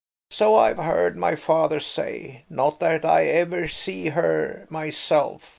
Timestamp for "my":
1.15-1.35